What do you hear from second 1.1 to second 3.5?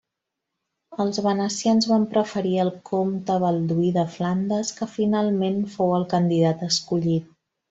venecians van preferir el comte